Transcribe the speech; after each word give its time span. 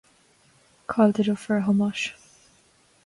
Cá 0.93 0.97
bhfuil 1.01 1.13
do 1.19 1.25
dheirfiúr, 1.27 1.59
a 1.61 1.67
Thomáis 1.67 2.07